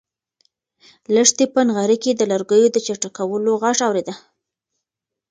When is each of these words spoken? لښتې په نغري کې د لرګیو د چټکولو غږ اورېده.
لښتې 1.13 1.45
په 1.53 1.61
نغري 1.67 1.97
کې 2.03 2.11
د 2.15 2.21
لرګیو 2.31 2.67
د 2.73 2.77
چټکولو 2.85 3.51
غږ 3.63 3.77
اورېده. 3.87 4.13